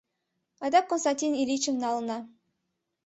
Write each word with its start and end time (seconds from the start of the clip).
Адак 0.65 0.85
Константин 0.91 1.33
Ильичым 1.41 1.75
налына. 1.83 2.17